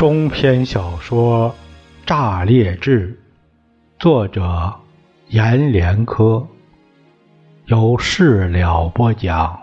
[0.00, 1.54] 中篇小说
[2.08, 3.20] 《炸裂志》，
[4.02, 4.74] 作者
[5.28, 6.48] 阎连科，
[7.66, 9.60] 由事了播讲。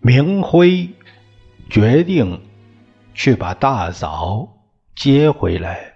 [0.00, 0.88] 明辉
[1.68, 2.40] 决定
[3.12, 4.55] 去把大嫂
[4.96, 5.92] 接回来，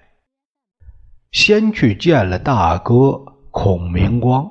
[1.33, 4.51] 先去见了大哥孔明光。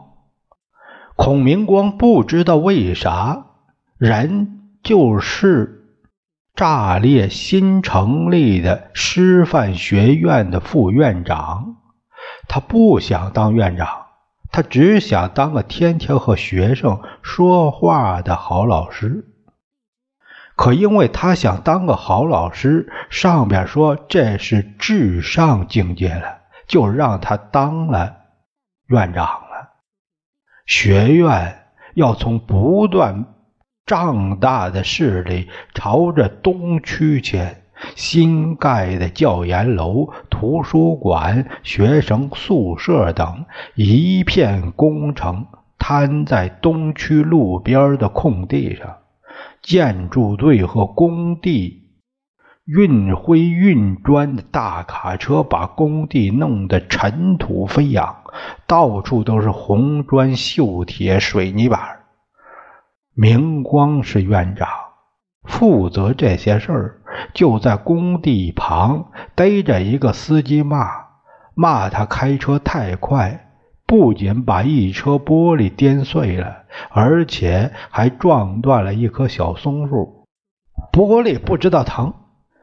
[1.16, 3.45] 孔明光不知道为啥，
[3.99, 5.85] 人就是
[6.55, 11.76] 炸裂新成立的师范学院的副院长，
[12.48, 14.07] 他不想当院长，
[14.52, 19.27] 他只想当个天天和学生说话的好老师。
[20.60, 28.18] 可因为他想当个好老师，上边说这是至上境界了，就让他当了
[28.87, 29.70] 院长了。
[30.65, 31.60] 学院
[31.93, 33.24] 要从不断
[33.85, 37.63] 胀大的势力朝着东区迁，
[37.96, 48.98] 新盖的教研楼、图书馆、学生宿舍等一片工程摊在东区路边的空地上。
[49.70, 51.91] 建筑队和工地
[52.65, 58.23] 运灰运砖的大卡车把工地弄得尘土飞扬，
[58.65, 61.99] 到处都是红砖、锈铁、水泥板。
[63.13, 64.67] 明光是院长，
[65.44, 67.01] 负责这些事儿，
[67.35, 70.88] 就在工地旁逮着一个司机骂，
[71.53, 73.49] 骂他开车太快。
[73.90, 80.28] 不仅把一车玻璃颠碎了，而且还撞断了一棵小松树。
[80.92, 82.14] 玻璃不知道疼，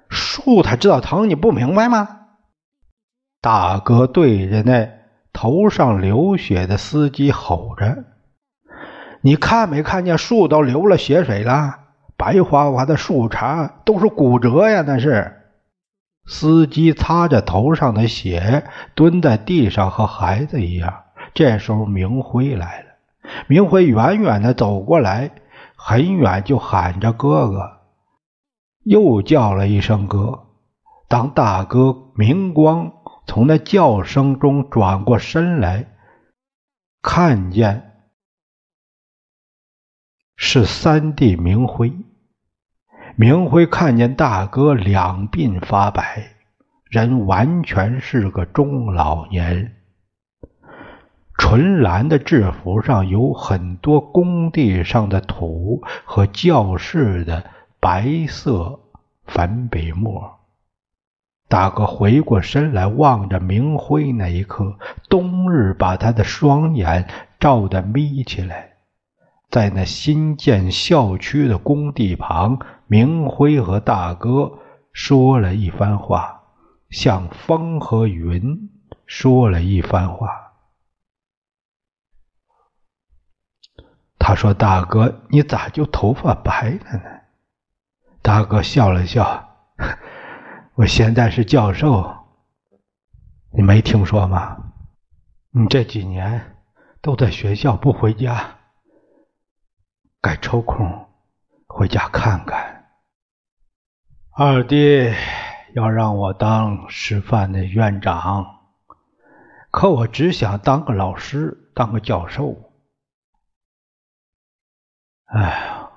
[0.08, 2.08] 树它知道疼，你不明白吗？
[3.40, 4.88] 大哥对着那
[5.32, 8.04] 头上流血的司机吼着
[9.20, 11.80] ：“你看没看见树都流了血水了？
[12.16, 15.42] 白花花的树杈都是骨折呀！”那是
[16.24, 18.64] 司机擦着头上的血，
[18.94, 21.02] 蹲在地上和孩子一样。
[21.36, 22.86] 这时候，明辉来了。
[23.46, 25.30] 明辉远远的走过来，
[25.76, 27.82] 很远就喊着“哥哥”，
[28.84, 30.46] 又叫了一声“哥”。
[31.08, 32.90] 当大哥明光
[33.26, 35.86] 从那叫声中转过身来，
[37.02, 37.92] 看见
[40.36, 41.92] 是三弟明辉。
[43.14, 46.34] 明辉看见大哥两鬓发白，
[46.84, 49.75] 人完全是个中老年人。
[51.38, 57.44] 纯蓝的制服上有很多工地上的土和教室的
[57.78, 58.80] 白色
[59.26, 60.38] 粉笔墨。
[61.48, 67.06] 大哥回过身来望着明辉，那一刻，冬日把他的双眼
[67.38, 68.70] 照得眯起来。
[69.48, 72.58] 在那新建校区的工地旁，
[72.88, 74.58] 明辉和大哥
[74.92, 76.40] 说了一番话，
[76.90, 78.70] 向风和云
[79.06, 80.45] 说了一番话。
[84.26, 87.00] 他说：“大哥，你咋就头发白了呢？”
[88.22, 89.50] 大哥笑了笑
[90.74, 92.12] ：“我现在是教授，
[93.52, 94.72] 你没听说吗？
[95.52, 96.56] 你这几年
[97.00, 98.56] 都在学校不回家，
[100.20, 101.06] 该抽空
[101.68, 102.84] 回家看看。
[104.32, 105.14] 二弟
[105.76, 108.44] 要让我当师范的院长，
[109.70, 112.60] 可我只想当个老师，当个教授。”
[115.26, 115.90] 哎呀！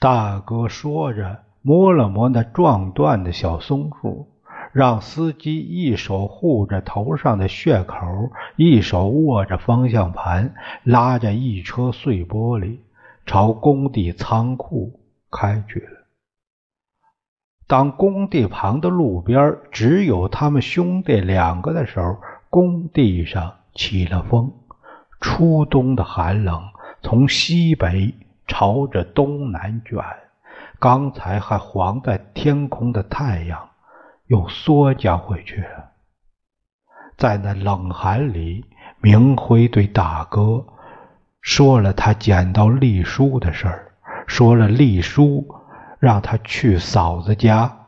[0.00, 4.28] 大哥说着，摸了摸那撞断的小松树，
[4.72, 7.96] 让司机一手护着头上的血口，
[8.56, 12.78] 一手握着方向盘，拉着一车碎玻璃
[13.24, 14.98] 朝工地仓库
[15.30, 16.00] 开去了。
[17.68, 22.16] 当工地旁的路边只有他们兄弟两个的时候，
[22.50, 24.52] 工地上起了风，
[25.20, 26.71] 初冬的寒冷。
[27.02, 28.14] 从西北
[28.46, 29.98] 朝着东南卷，
[30.78, 33.70] 刚才还黄在天空的太阳
[34.26, 35.90] 又缩降回去了。
[37.16, 38.64] 在那冷寒里，
[39.00, 40.64] 明辉对大哥
[41.40, 43.92] 说了他捡到丽书的事儿，
[44.26, 45.56] 说了丽书
[45.98, 47.86] 让他去嫂子家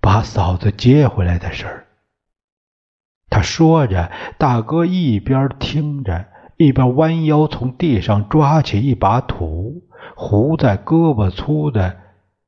[0.00, 1.86] 把嫂子接回来的事儿。
[3.28, 6.28] 他说着，大哥一边听着。
[6.56, 9.82] 一边弯腰从地上抓起一把土，
[10.14, 11.96] 糊在胳膊粗的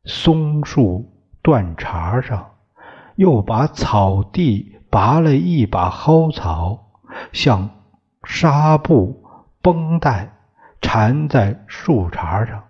[0.05, 1.13] 松树
[1.43, 2.51] 断茬上，
[3.17, 6.93] 又把草地拔了一把蒿草，
[7.33, 7.71] 像
[8.25, 9.25] 纱布
[9.61, 10.33] 绷带
[10.81, 12.63] 缠在树杈上，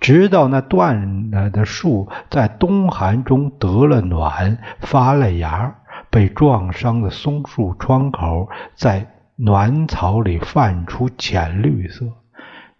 [0.00, 5.76] 直到那断了的树在冬寒中得了暖，发了芽，
[6.10, 9.06] 被撞伤的松树窗口在
[9.38, 12.12] 暖草里泛出浅绿色，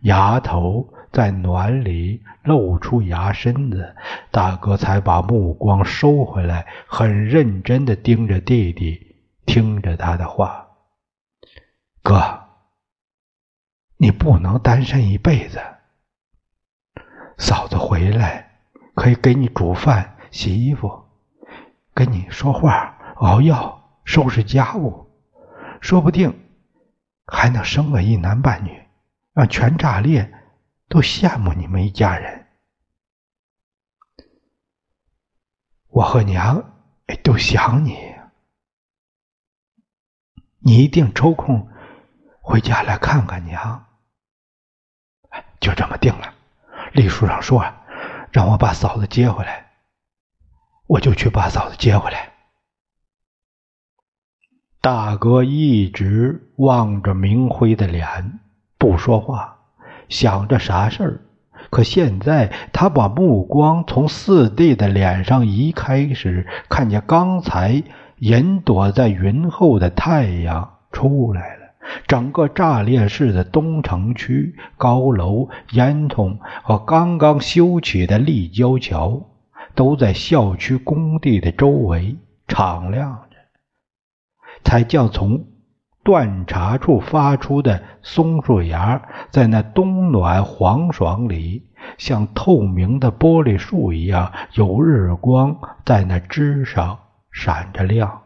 [0.00, 0.92] 芽头。
[1.10, 3.96] 在暖里露出牙身子，
[4.30, 9.16] 大哥才把目光收回来，很认真的盯着弟弟，
[9.46, 10.68] 听着他的话
[12.04, 12.40] ：“哥，
[13.96, 15.58] 你不能单身一辈子。
[17.38, 18.60] 嫂子回来
[18.94, 21.04] 可以给你煮饭、洗衣服，
[21.94, 25.06] 跟你说话、熬药、收拾家务，
[25.80, 26.38] 说不定
[27.28, 28.82] 还能生个一男半女，
[29.32, 30.34] 让全炸裂。”
[30.90, 32.46] 都羡慕你们一家人，
[35.88, 36.64] 我和娘
[37.22, 38.16] 都想你，
[40.60, 41.68] 你一定抽空
[42.40, 43.84] 回家来看看娘。
[45.60, 46.34] 就这么定了，
[46.94, 47.62] 李书长说
[48.32, 49.70] 让我把嫂子接回来，
[50.86, 52.27] 我就去把嫂子接回来。
[54.80, 58.38] 大哥一直望着明辉的脸，
[58.78, 59.56] 不说话。
[60.08, 61.20] 想着啥事儿？
[61.70, 67.82] 可现在他把目光从四弟的脸上移开时，看见刚才
[68.18, 71.62] 隐躲在云后的太阳出来了。
[72.06, 79.20] 整个炸裂市的东城区高楼、烟囱和刚刚修起的立交桥，
[79.74, 82.16] 都在校区工地的周围
[82.46, 83.27] 敞亮着，
[84.64, 85.46] 才将从。
[86.04, 96.98] 断茶处发出的松树芽，在那冬暖黄爽里，像透明的玻璃树一样，有日光在那枝上
[97.30, 98.22] 闪着亮。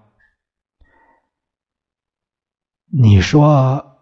[2.87, 3.99] 你说，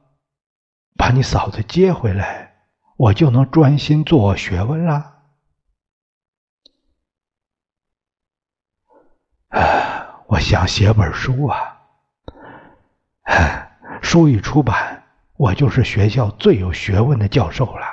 [0.99, 2.57] 把你嫂子接回来，
[2.99, 5.23] 我就能专心做学问了？
[9.49, 11.70] 啊，我想写本书啊。
[14.03, 15.05] 书一出版，
[15.37, 17.87] 我就是学校最有学问的教授了。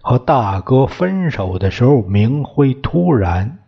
[0.00, 3.60] 和大哥分手的时候，明辉突然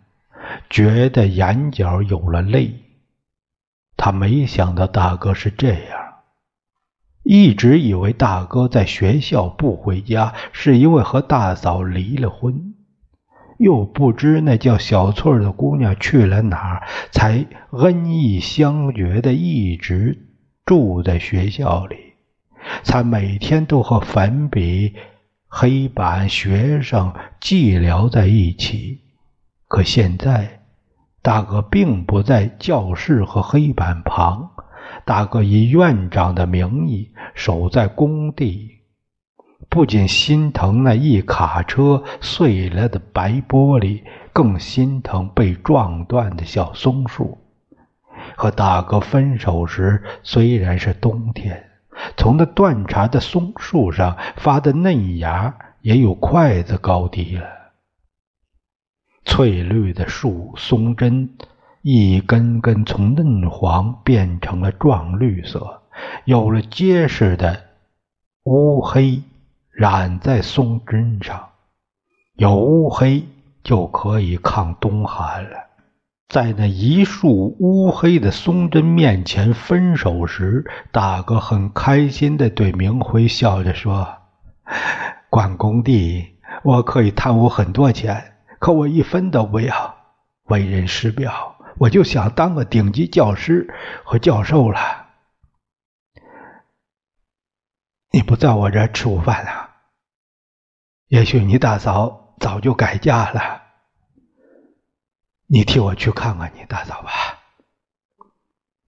[0.68, 2.82] 觉得眼角有了泪。
[3.96, 6.16] 他没想到大哥是这样，
[7.22, 12.75] 一直以为大哥在学校不回家，是因为和大嫂离了婚。
[13.58, 20.26] 又不知那叫小翠的姑娘去了哪儿，才恩义相绝的一直
[20.64, 21.96] 住在学校里，
[22.82, 24.94] 才每天都和粉笔、
[25.48, 29.00] 黑板学生寂寥在一起。
[29.68, 30.60] 可现在，
[31.22, 34.50] 大哥并不在教室和黑板旁，
[35.04, 38.75] 大哥以院长的名义守在工地。
[39.76, 47.36] 不仅心疼那一卡车碎了的白玻璃，更心疼被撞断的小松树。
[48.36, 51.62] 和大哥分手时，虽然是冬天，
[52.16, 57.46] 从那断茬的松树上发的嫩芽也有筷子高低了。
[59.26, 61.28] 翠绿的树松针，
[61.82, 65.82] 一根根从嫩黄变成了壮绿色，
[66.24, 67.64] 有了结实的
[68.44, 69.20] 乌黑。
[69.76, 71.50] 染在松针上，
[72.36, 73.28] 有乌黑
[73.62, 75.66] 就可以抗冬寒了。
[76.28, 84.08] 在那一束乌黑的松针面前分手时，大哥很开心的对明辉笑着说
[85.28, 86.24] ：“管工地，
[86.62, 89.94] 我可以贪污很多钱，可我一分都不要。
[90.44, 93.68] 为人师表，我就想当个顶级教师
[94.04, 95.05] 和教授了。
[98.16, 99.68] 你不在我这儿吃午饭了？”
[101.08, 103.60] 也许你大嫂早就改嫁了，
[105.46, 107.10] 你替我去看看你大嫂吧。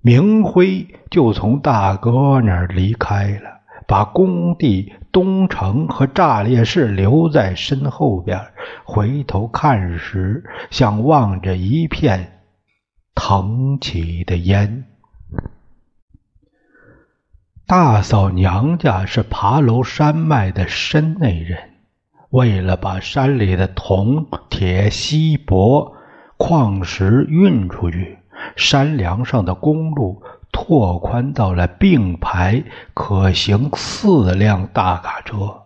[0.01, 8.41] 明辉就从大哥那儿离开了，把工地、东城和炸裂市留在身后边。
[8.87, 12.41] 回头看时，像望着一片
[13.15, 14.87] 腾起的烟。
[17.69, 21.59] 大嫂娘家是爬楼山脉的深内人。
[22.31, 25.95] 为了把山里的铜、铁、锡、箔、
[26.39, 28.21] 矿石运出去，
[28.57, 35.65] 山梁上的公路拓宽到了并排可行四辆大卡车。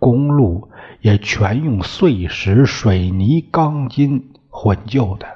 [0.00, 0.68] 公路
[1.00, 5.28] 也全用碎石、水泥、钢筋混旧的。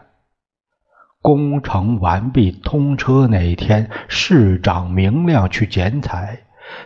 [1.23, 6.41] 工程完毕通车那一天，市长明亮去剪彩，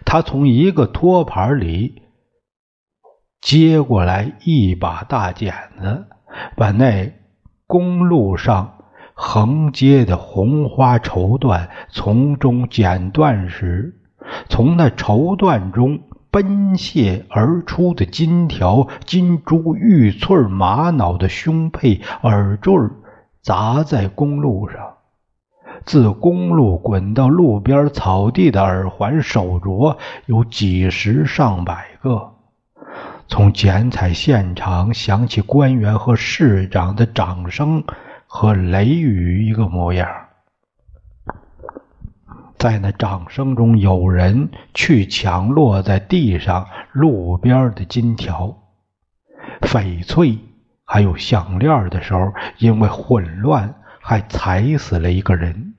[0.04, 2.02] 他从一个托盘里
[3.40, 6.06] 接过来一把大剪子，
[6.56, 7.12] 把那
[7.66, 8.78] 公路上
[9.14, 14.00] 横接的红花绸缎从中剪断时，
[14.48, 16.00] 从那绸缎中
[16.32, 22.74] 奔泻而出的金条、金珠、玉翠、玛瑙的胸佩、耳坠
[23.44, 24.94] 砸在公路上，
[25.84, 32.32] 自公路滚到路边草地的耳环、手镯有几十上百个。
[33.28, 37.84] 从剪彩现场响起官员和市长的掌声
[38.26, 40.08] 和雷雨一个模样。
[42.56, 48.56] 在那掌声中，有人去抢落在地上路边的金条、
[49.60, 50.38] 翡翠。
[50.84, 55.74] 还有项链的时候，因为混乱，还踩死了一个人。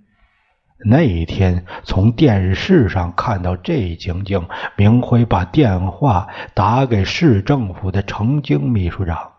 [0.87, 9.31] 那一天从电视上看到这情景，明辉把电话打给市政府的程经秘书长，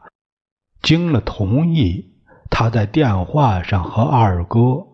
[0.83, 2.15] 经了同意，
[2.51, 4.87] 他在电话上和二哥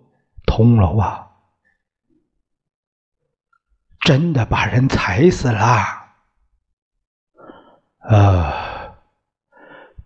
[0.45, 1.31] 通了话，
[4.01, 5.61] 真的把人踩死了。
[8.01, 8.72] 啊。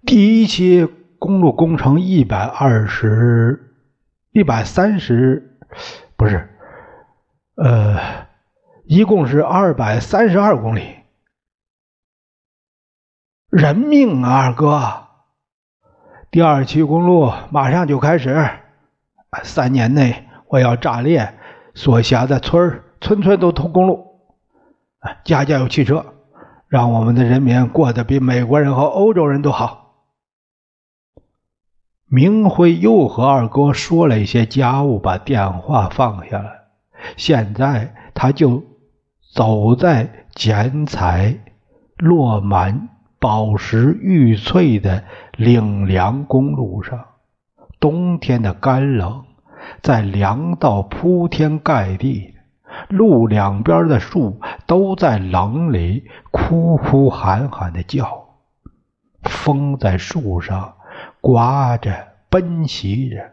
[0.07, 0.87] 第一期
[1.19, 3.75] 公路工程一百二十、
[4.31, 5.59] 一百三十，
[6.17, 6.49] 不是，
[7.57, 7.99] 呃，
[8.85, 10.95] 一共是二百三十二公里。
[13.51, 14.81] 人命啊，二哥！
[16.31, 18.49] 第二期公路马上就开始，
[19.43, 21.35] 三年内我要炸裂
[21.75, 24.07] 所辖的村村村都通公路，
[25.25, 26.15] 家家有汽车，
[26.69, 29.86] 让我们的人民过得比美国人和欧洲人都好。
[32.09, 36.51] 明辉又和二哥说了一些家务，把电话放下了。
[37.17, 38.63] 现在他就
[39.35, 41.37] 走在剪彩
[41.97, 45.03] 落满宝石玉翠的
[45.37, 47.05] 岭梁公路上。
[47.81, 49.25] 冬天的干冷
[49.83, 52.35] 在凉到铺天盖地，
[52.89, 58.29] 路两边的树都在冷里哭哭喊喊的叫，
[59.25, 60.75] 风在树上。
[61.21, 63.33] 刮着，奔袭着，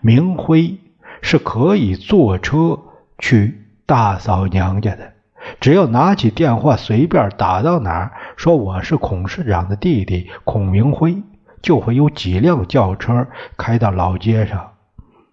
[0.00, 0.78] 明辉
[1.22, 2.78] 是可以坐车
[3.18, 5.12] 去大嫂娘家的。
[5.60, 11.22] 只要拿起电话，随便打到哪儿，说我是孔市长的弟弟孔明辉，
[11.62, 14.72] 就会有几辆轿车开到老街上。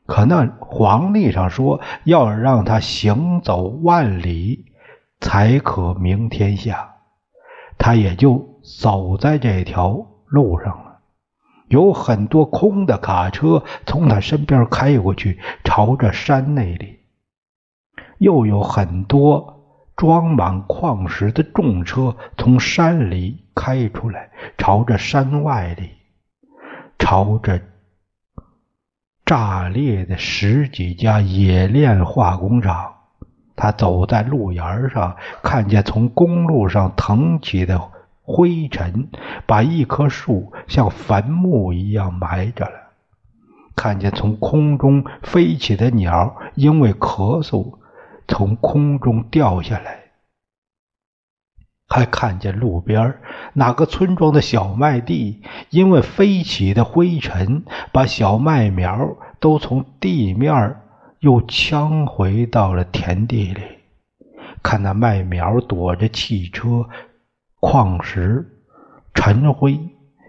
[0.06, 4.66] 可那黄历上说，要让他行走万里，
[5.20, 6.96] 才可名天下。
[7.78, 10.93] 他也就走在这条路上了。
[11.68, 17.00] 有很多空的卡车从他身边开过去，朝着山那里；
[18.18, 25.92] 又有很多装满矿石的重车从山里开出来，朝着山外里，
[27.00, 27.62] 朝着
[29.26, 32.94] 炸裂的十几家冶炼化工厂。
[33.56, 37.93] 他走在路沿上，看见从公路上腾起的。
[38.24, 39.10] 灰尘
[39.46, 42.94] 把一棵树像坟墓一样埋着了。
[43.76, 47.80] 看见从空中飞起的鸟，因为咳嗽
[48.28, 50.00] 从空中掉下来。
[51.88, 53.20] 还看见路边
[53.54, 60.78] 哪个村庄的小麦地，因为飞起的灰尘，把小麦苗都从地面
[61.20, 63.62] 又呛回到了田地里。
[64.64, 66.88] 看那麦苗躲着汽车。
[67.66, 68.46] 矿石、
[69.14, 69.80] 尘灰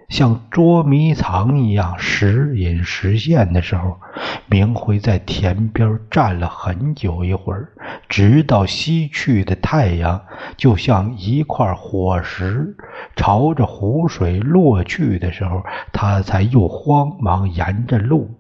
[0.09, 3.99] 像捉迷藏一样时隐时现的时候，
[4.47, 7.73] 明辉在田边站了很久一会儿，
[8.09, 10.25] 直到西去的太阳
[10.57, 12.77] 就像一块火石
[13.17, 18.31] 朝着湖水落去的时候，他才又慌忙沿着路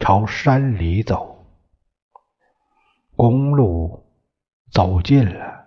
[0.00, 1.44] 朝山里走。
[3.14, 4.06] 公路
[4.72, 5.57] 走近了。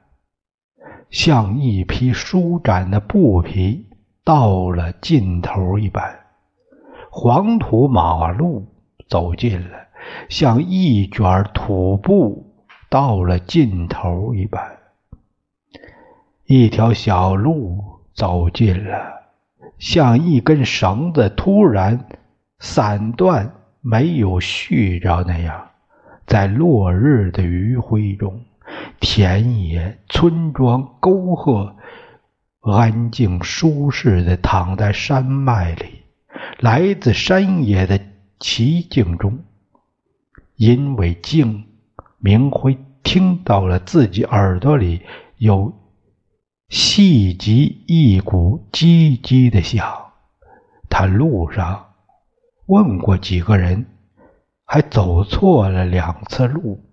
[1.11, 3.85] 像一匹舒展的布匹
[4.23, 6.21] 到了尽头一般，
[7.11, 8.65] 黄土马路
[9.09, 9.77] 走近了，
[10.29, 12.55] 像一卷土布
[12.89, 14.77] 到了尽头一般。
[16.45, 19.23] 一条小路走近了，
[19.79, 22.07] 像一根绳子突然
[22.59, 25.71] 散断，没有续着那样，
[26.25, 28.41] 在落日的余晖中。
[28.99, 31.75] 田野、村庄、沟壑，
[32.61, 36.03] 安静舒适的躺在山脉里，
[36.59, 37.99] 来自山野的
[38.39, 39.39] 奇境中。
[40.55, 41.65] 因为静，
[42.19, 45.01] 明辉听到了自己耳朵里
[45.37, 45.73] 有
[46.69, 50.11] 细极一股叽叽的响。
[50.87, 51.93] 他路上
[52.67, 53.87] 问过几个人，
[54.65, 56.83] 还走错了两次路，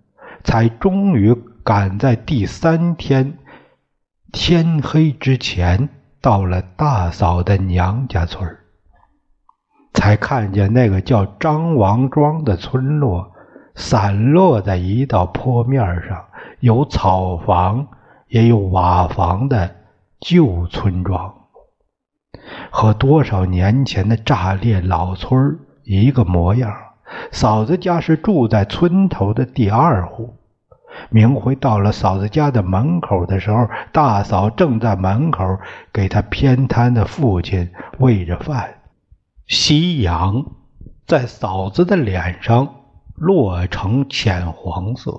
[0.43, 1.35] 才终于
[1.69, 3.37] 赶在第三天
[4.31, 5.87] 天黑之前
[6.19, 8.57] 到了大嫂的娘家村
[9.93, 13.31] 才看见那个叫张王庄的村落。
[13.75, 16.25] 散落在一道坡面上，
[16.59, 17.87] 有草房，
[18.29, 19.75] 也有瓦房的
[20.19, 21.35] 旧村庄，
[22.71, 26.73] 和多少年前的炸裂老村一个模样。
[27.31, 30.38] 嫂子家是住在村头的第二户。
[31.09, 35.43] 明辉到了嫂子家的门口的时候，大嫂正在门口
[35.93, 38.75] 给他偏瘫的父亲喂着饭，
[39.47, 40.45] 夕阳
[41.05, 42.75] 在嫂子的脸上。
[43.21, 45.11] 落成浅黄色，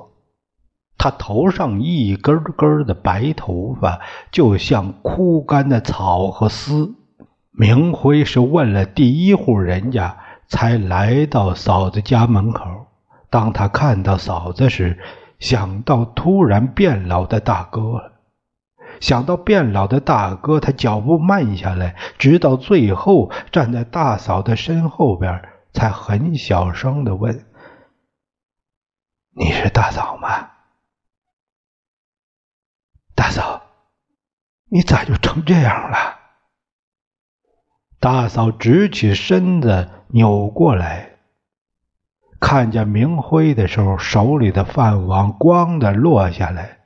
[0.96, 4.00] 他头上一根根的白头发，
[4.32, 6.94] 就像枯干的草和丝。
[7.52, 10.16] 明辉是问了第一户人家，
[10.48, 12.64] 才来到嫂子家门口。
[13.28, 14.98] 当他看到嫂子时，
[15.40, 18.20] 想到突然变老的大哥了。
[19.00, 25.42] 想到变老的大哥，他脚步慢下来，直到最后站在大嫂的身后边，
[25.72, 27.46] 才很小声的问。
[29.32, 30.50] 你是大嫂吗？
[33.14, 33.62] 大嫂，
[34.68, 36.18] 你咋就成这样了？
[38.00, 41.09] 大嫂直起身子，扭过来，
[42.40, 46.78] 看见明辉的时候，手里的饭碗“咣”的落下来，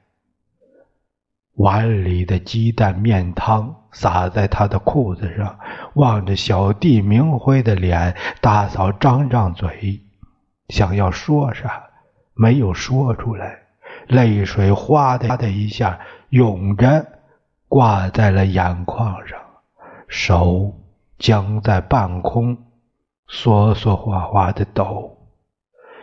[1.54, 5.56] 碗里的鸡蛋面汤洒在他的裤子上。
[5.94, 10.02] 望着小弟明辉的脸，大嫂张张嘴，
[10.68, 11.84] 想要说啥。
[12.34, 13.60] 没有说出来，
[14.08, 17.06] 泪水哗的的一下涌着，
[17.68, 19.38] 挂在了眼眶上，
[20.08, 20.74] 手
[21.16, 22.58] 僵在半空，
[23.28, 25.13] 缩缩哗哗的抖。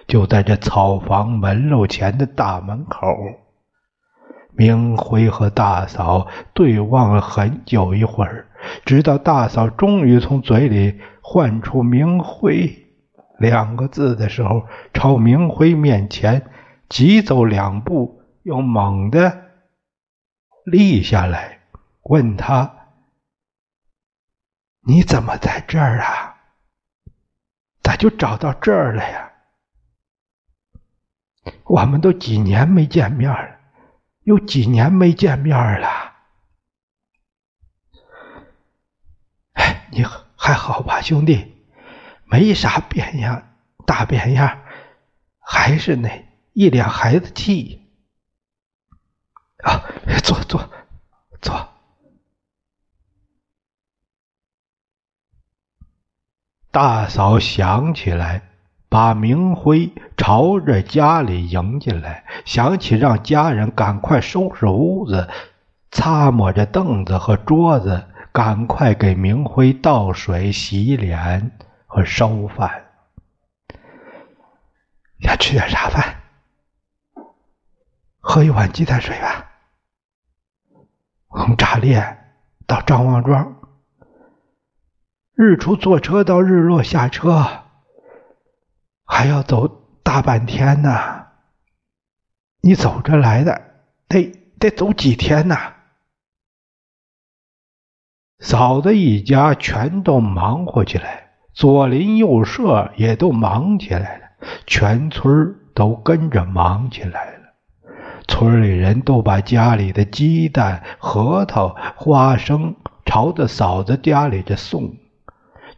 [0.07, 3.07] 就在这草房门楼前的大门口，
[4.53, 8.47] 明辉和大嫂对望了很久一会儿，
[8.85, 12.77] 直到大嫂终于从嘴里唤出“明辉”。
[13.39, 16.45] 两个字的时候，朝明辉面前
[16.89, 19.45] 急走两步，又猛地
[20.65, 21.61] 立下来，
[22.03, 22.71] 问他
[24.85, 26.35] ：“你怎么在这儿啊？
[27.81, 29.30] 咋就找到这儿了呀？
[31.63, 33.59] 我们都几年没见面了，
[34.23, 36.13] 有几年没见面了。
[39.53, 40.03] 哎，你
[40.35, 41.47] 还好吧，兄弟？”
[42.25, 44.61] 没啥变样，大变样，
[45.39, 47.91] 还是那一脸孩子气。
[49.57, 49.83] 啊，
[50.23, 50.71] 坐坐
[51.41, 51.67] 坐。
[56.71, 58.50] 大嫂想起来，
[58.91, 65.29] 把明辉朝着家里迎进来，想起让家人赶快收拾屋子，
[65.89, 71.51] 擦抹着凳子和桌子，赶快给明辉倒水洗脸。
[71.93, 72.85] 和烧饭，
[75.19, 76.21] 要吃点啥饭？
[78.21, 79.51] 喝一碗鸡蛋水吧。
[81.35, 82.17] 从炸裂
[82.65, 83.57] 到张王庄，
[85.35, 87.45] 日出坐车到日落下车，
[89.13, 89.67] 还要走
[90.03, 91.25] 大半天呢。
[92.61, 93.61] 你走着来的，
[94.07, 95.57] 得得走几天呢？
[98.39, 101.31] 嫂子一家全都忙活起来。
[101.53, 104.27] 左邻右舍也都忙起来了，
[104.65, 107.53] 全村都跟着忙起来了。
[108.29, 114.95] 村里人都把家里的鸡蛋、核桃、花生朝着嫂子家里这送，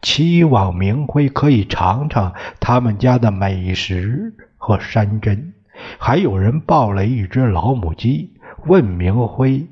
[0.04, 5.54] 期望明辉可以尝尝他们家的美食和山珍。
[5.98, 8.36] 还有人抱了一只老母鸡，
[8.66, 9.68] 问明辉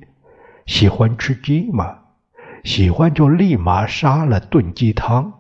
[0.66, 1.98] 喜欢吃鸡吗？
[2.64, 5.34] 喜欢就立马杀了炖鸡汤。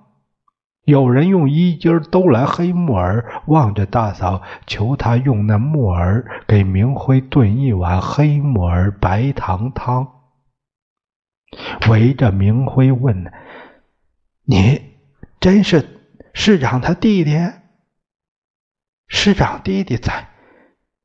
[0.83, 10.07] 有人用衣襟兜来黑木耳，望着大嫂，求她用那木耳给明辉炖一碗黑木耳白糖汤。
[11.89, 13.31] 围着明辉问
[14.51, 14.97] ：“你
[15.39, 16.01] 真是
[16.33, 17.31] 市长他弟弟？
[19.07, 20.27] 市长弟弟咋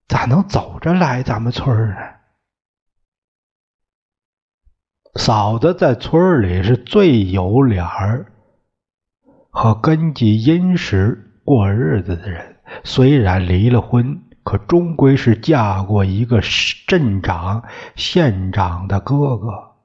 [0.09, 1.97] 咋能走着来咱们村呢？”
[5.15, 8.33] 嫂子在村里是最有脸儿。
[9.51, 16.41] 和根基殷实过日子的人，虽然离了婚，可终归是嫁过一个
[16.89, 17.63] 镇长、
[17.95, 19.76] 县长的哥哥。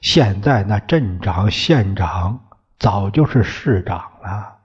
[0.00, 4.58] 现在那镇长、县长早就是市长了，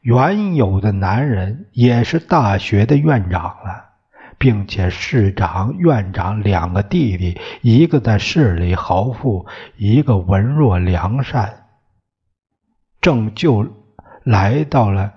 [0.00, 3.90] 原有的男人也是大学的院长了。
[4.38, 11.66] 并且市长、院长两个弟弟，一个在市里豪富，一个文弱良善，
[13.00, 13.64] 正就
[14.24, 15.12] 来到了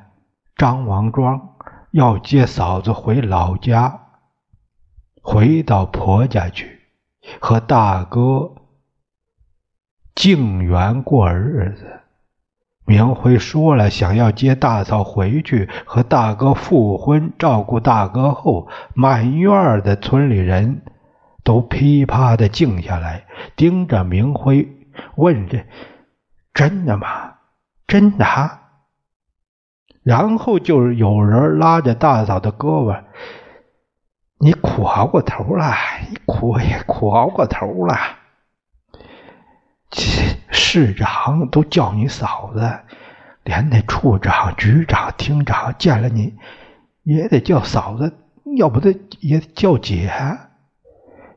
[0.55, 1.55] 张王庄，
[1.89, 3.99] 要接嫂子回老家，
[5.23, 6.81] 回到婆家去，
[7.39, 8.53] 和大哥
[10.15, 11.99] 静园过日子。
[12.88, 20.84] 明辉说了，想要接大嫂回去和大哥复婚，照顾大哥后，满院的村里人
[21.43, 23.25] 都噼啪的静下来，
[23.56, 24.67] 盯着明辉，
[25.15, 25.65] 问这
[26.54, 27.34] ：“真的吗？
[27.88, 28.25] 真的？”
[30.04, 33.04] 然后就有人拉着大嫂的胳膊
[34.38, 35.73] ：“你苦熬过头了，
[36.12, 37.97] 你苦也苦熬过头了。”
[40.51, 42.79] 市长都叫你嫂子，
[43.43, 46.38] 连那处长、局长、厅长见了你
[47.03, 48.13] 也得叫嫂子，
[48.58, 50.12] 要不得也叫姐。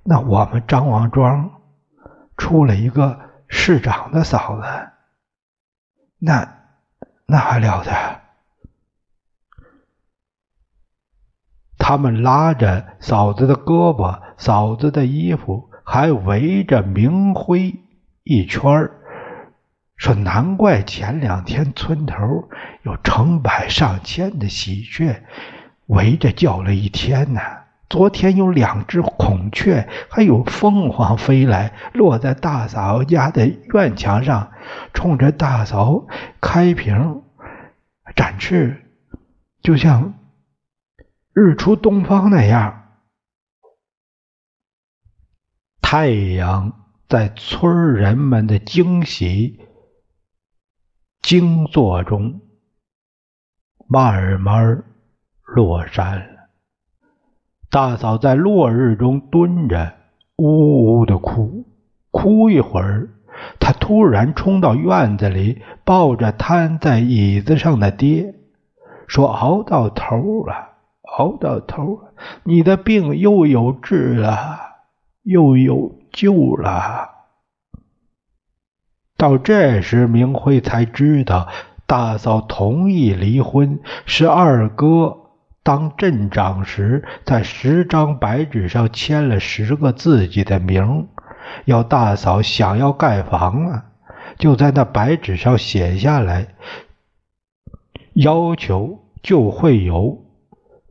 [0.02, 1.60] 那我们张王庄
[2.36, 4.64] 出了一个市长的嫂子，
[6.18, 6.56] 那
[7.26, 7.92] 那还了得？
[11.78, 17.80] 他们拉着嫂子的胳膊，嫂子的衣服还围着明辉。
[18.28, 18.90] 一圈
[19.96, 22.50] 说难怪前两天村头
[22.82, 25.22] 有成百上千的喜鹊
[25.86, 27.40] 围着叫了一天呢。
[27.88, 34.52] 昨天有两只孔雀，还有凤凰飞来，落在大嫂家的院墙上，
[34.92, 36.06] 冲着大嫂
[36.38, 37.22] 开屏
[38.14, 38.84] 展翅，
[39.62, 40.18] 就像
[41.32, 42.88] 日出东方那样，
[45.80, 46.74] 太阳。
[47.08, 49.58] 在村人们的惊喜、
[51.22, 52.42] 惊坐中，
[53.86, 54.84] 慢慢
[55.42, 56.50] 落山了。
[57.70, 59.94] 大嫂在落日中蹲着，
[60.36, 61.64] 呜呜的哭。
[62.10, 63.08] 哭一会儿，
[63.58, 68.34] 她突然冲到院子里，抱着瘫在椅子上的爹，
[69.06, 70.76] 说：“熬到头了，
[71.16, 72.12] 熬到头了，
[72.44, 74.58] 你的病又有治了，
[75.22, 77.10] 又有。”救了。
[79.16, 81.48] 到这时，明辉才知道，
[81.86, 85.16] 大嫂同意离婚，是二哥
[85.62, 91.08] 当镇长时，在十张白纸上签了十个自己的名，
[91.64, 93.86] 要大嫂想要盖房啊，
[94.38, 96.54] 就在那白纸上写下来，
[98.12, 100.24] 要求就会有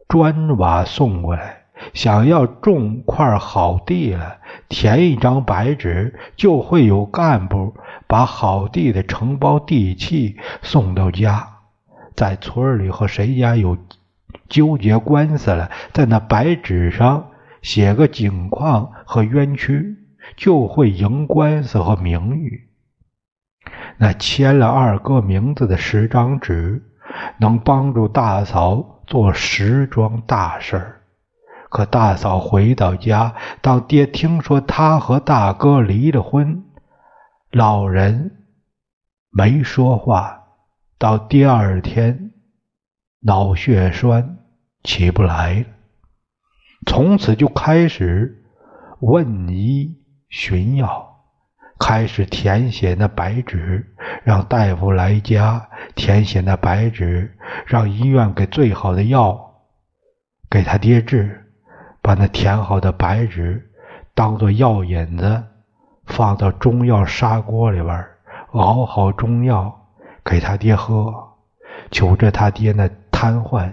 [0.09, 1.56] 砖瓦送过来。
[1.93, 4.37] 想要种块好地了，
[4.69, 7.75] 填一张白纸，就会有干部
[8.07, 11.47] 把好地的承包地契送到家。
[12.15, 13.77] 在村里和谁家有
[14.49, 17.27] 纠结官司了，在那白纸上
[17.61, 19.97] 写个景况和冤屈，
[20.35, 22.67] 就会赢官司和名誉。
[23.97, 26.83] 那签了二哥名字的十张纸，
[27.39, 30.96] 能帮助大嫂做十桩大事儿。
[31.69, 36.63] 可大嫂回到家，当爹听说他和大哥离了婚，
[37.51, 38.45] 老人
[39.29, 40.45] 没说话。
[40.97, 42.31] 到第二天，
[43.19, 44.37] 脑血栓
[44.83, 45.65] 起不来了，
[46.87, 48.43] 从此就开始
[49.01, 49.95] 问医
[50.29, 51.23] 寻药，
[51.77, 59.61] 开始填写那白纸，让大夫来家填写那白纸，让医院给最好的药
[60.49, 61.46] 给他爹治。
[62.07, 63.69] 把那填好的白纸
[64.15, 65.43] 当做药引子，
[66.05, 68.05] 放到中药砂锅里边，
[68.51, 69.77] 熬好中药
[70.23, 71.13] 给他爹喝，
[71.91, 73.69] 求着他爹那瘫痪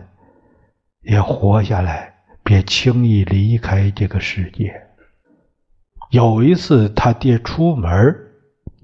[1.02, 4.82] 也活下来，别轻易离开这个世界。
[6.10, 8.16] 有一次，他爹出门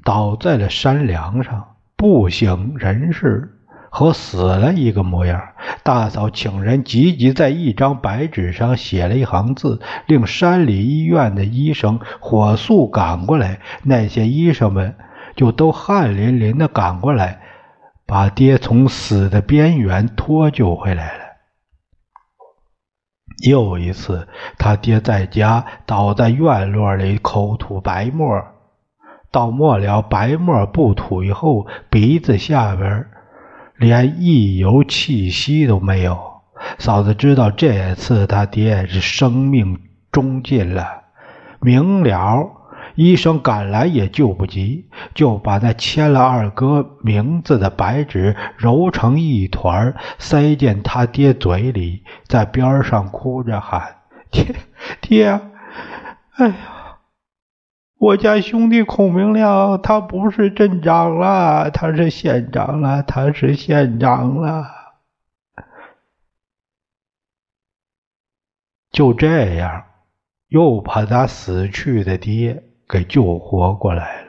[0.05, 3.60] 倒在了山梁上，不省人事。
[3.91, 5.43] 和死了一个模样。
[5.83, 13.61] 大嫂请人急急在一张白纸上写了一行字，令山里医院的医生火速赶过来。
[13.83, 14.97] 那些医生们
[15.37, 17.41] 就都汗淋淋的赶过来，
[18.07, 21.25] 把爹从死的边缘拖救回来了。
[23.49, 28.45] 又一次，他爹在家倒在院落里，口吐白沫，
[29.31, 33.07] 到末了白沫不吐以后，鼻子下边
[33.81, 36.17] 连一油气息都没有。
[36.79, 39.81] 嫂子知道这次他爹是生命
[40.13, 40.87] 终尽了，
[41.61, 42.59] 明了。
[42.97, 53.97] 医生赶来也救不及，就把那签了二哥名字的白纸揉成一团，塞进他爹嘴里，在边上哭着喊
[54.31, 54.55] ：“爹，
[55.01, 55.41] 爹！
[56.37, 56.55] 哎呀，
[58.01, 64.65] 我家兄弟孔明亮，他不是镇长了，他是县长了，他是县长了。”
[68.91, 69.85] 就这样，
[70.49, 72.65] 又把他死去的爹。
[72.89, 74.29] 给救活过来了。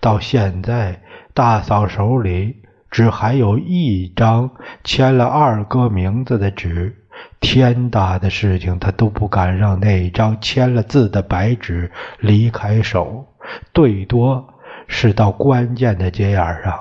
[0.00, 1.02] 到现在，
[1.34, 4.50] 大嫂手里只还有一张
[4.84, 6.99] 签了二哥名字的纸。
[7.40, 13.26] 天大的事情，他都不敢让那张签了字的白纸离开手。
[13.72, 14.54] 最多
[14.86, 16.78] 是到关键的节眼上，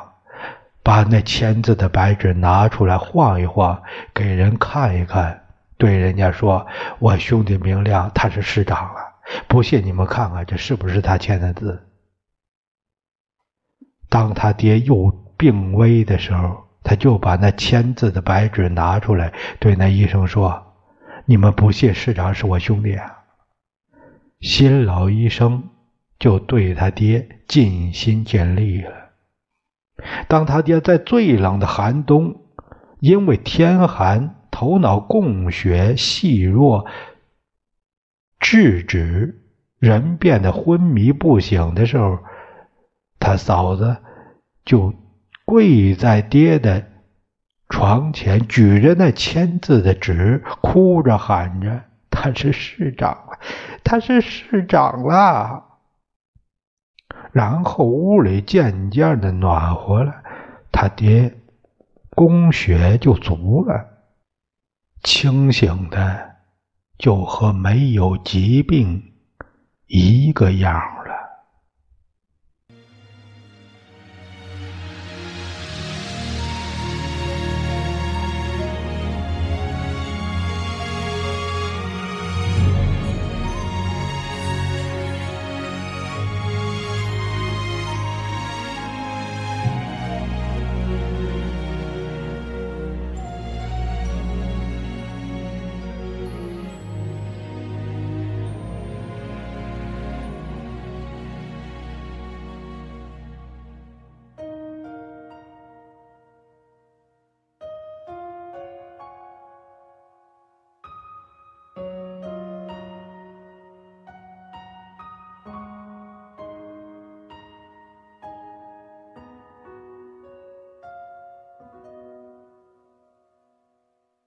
[0.83, 3.81] 把那签字的白纸拿出来晃一晃，
[4.13, 5.45] 给人看一看，
[5.77, 6.67] 对人家说
[6.99, 8.99] ：“我兄弟明亮，他是市长了。”
[9.47, 11.87] 不信你们看看，这是不是他签的字？
[14.09, 20.73] 当他爹又病危的时候，他就把那签字的白纸拿出来，对那医生说
[21.25, 23.17] ：“你们不信市长是我兄弟啊？”
[24.41, 25.69] 新老医生
[26.17, 28.91] 就对他爹尽心尽力了。
[30.27, 32.41] 当他爹在最冷的寒冬，
[32.99, 36.85] 因为天寒，头脑供血细弱。
[38.39, 39.43] 制止
[39.79, 42.19] 人变得昏迷不醒的时候，
[43.19, 43.97] 他嫂子
[44.63, 44.93] 就
[45.49, 46.85] 跪在爹的
[47.69, 51.81] 床前，举着那签字的纸，哭着喊着
[52.11, 53.39] ：“他是市长了，
[53.83, 55.65] 他是市长了。”
[57.33, 60.13] 然后屋里渐渐的暖和了，
[60.71, 61.35] 他爹
[62.11, 63.87] 供血就足了，
[65.01, 66.29] 清醒的。
[66.99, 69.13] 就和没有疾病
[69.87, 70.98] 一个样。